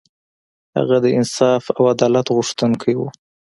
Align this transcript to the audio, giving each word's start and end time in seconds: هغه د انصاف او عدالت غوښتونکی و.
هغه 0.77 0.97
د 1.03 1.05
انصاف 1.17 1.63
او 1.77 1.83
عدالت 1.93 2.27
غوښتونکی 2.35 2.93
و. 2.97 3.01